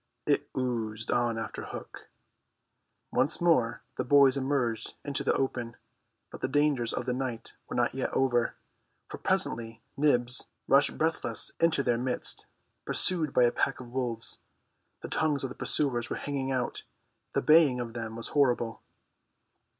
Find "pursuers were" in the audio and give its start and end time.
15.55-16.15